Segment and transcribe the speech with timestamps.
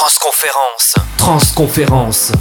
[0.00, 0.94] Transconférence.
[1.18, 2.32] Transconférence.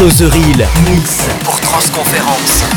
[0.00, 0.54] Closerie
[0.88, 2.69] Mix pour Transconférence.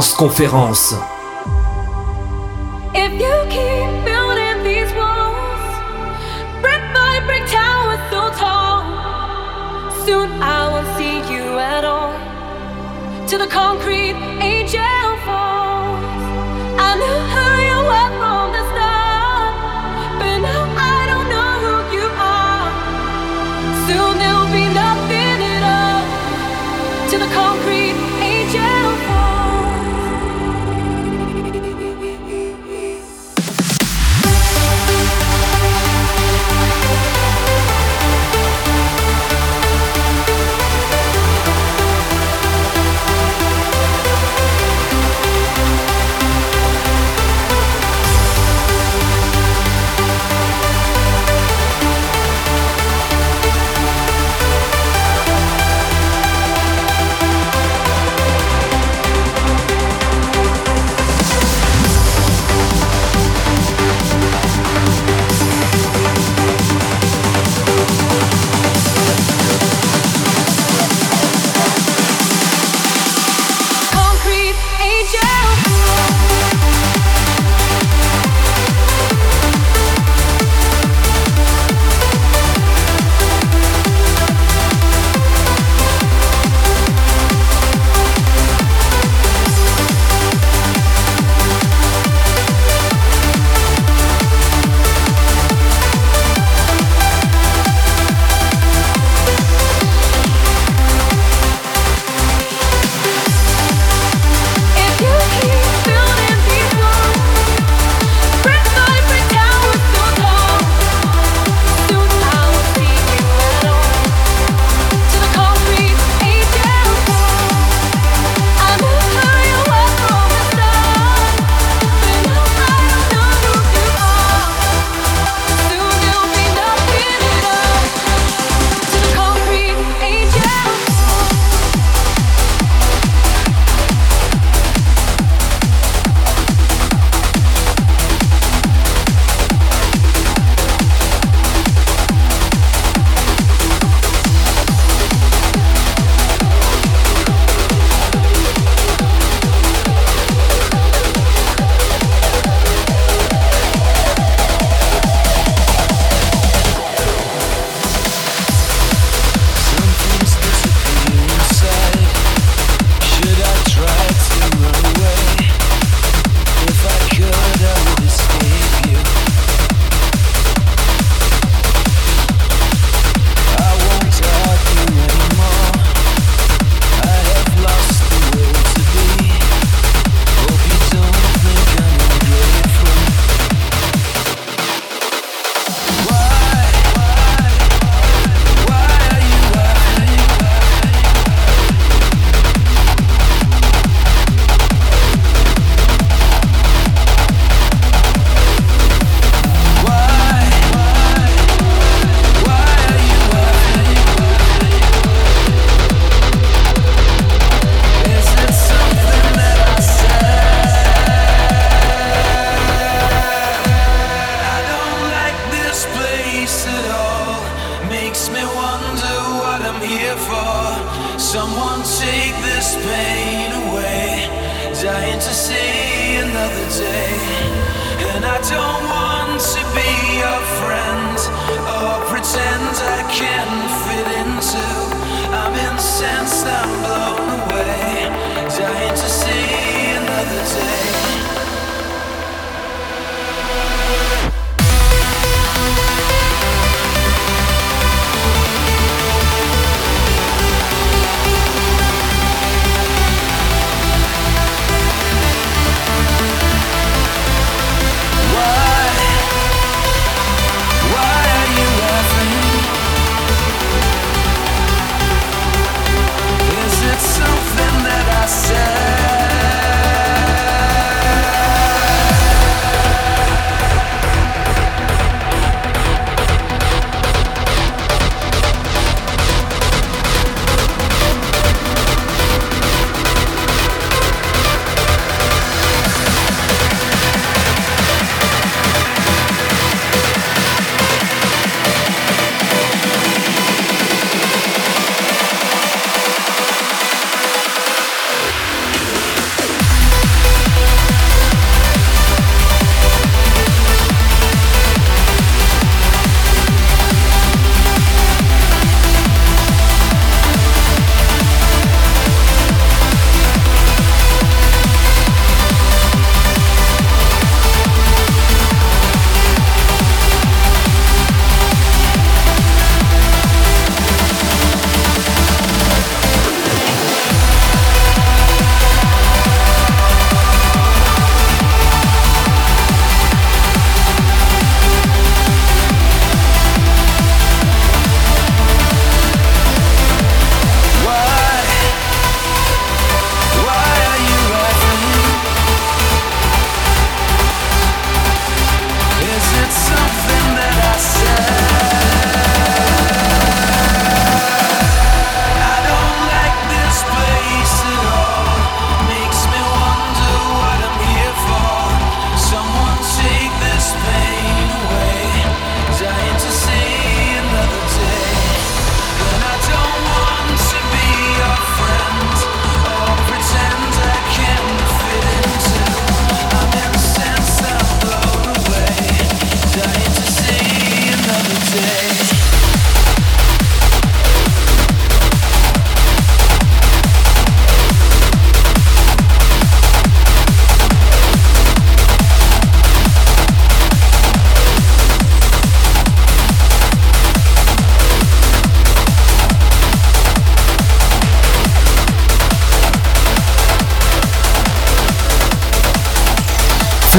[0.00, 0.94] immense conférence.
[13.28, 16.22] to the concrete angel falls.
[16.88, 19.54] I knew who you were from the start,
[20.18, 20.62] but now
[20.94, 22.68] I don't know who you are.
[23.86, 26.02] Soon there'll be nothing at all
[27.10, 27.89] to the concrete.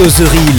[0.02, 0.56] Closerie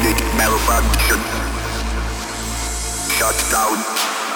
[0.00, 1.20] melodic malfunction.
[3.16, 4.29] Shut down.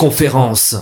[0.00, 0.76] conférence